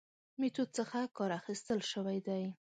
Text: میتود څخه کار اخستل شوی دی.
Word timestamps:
میتود 0.41 0.69
څخه 0.77 0.99
کار 1.17 1.31
اخستل 1.39 1.79
شوی 1.91 2.19
دی. 2.27 2.43